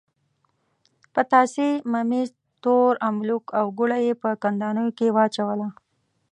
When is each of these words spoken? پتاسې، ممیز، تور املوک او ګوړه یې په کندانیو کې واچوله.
پتاسې، 1.13 1.67
ممیز، 1.91 2.29
تور 2.63 2.93
املوک 3.07 3.45
او 3.59 3.65
ګوړه 3.77 3.97
یې 4.05 4.13
په 4.21 4.29
کندانیو 4.43 4.95
کې 4.97 5.07
واچوله. 5.15 5.67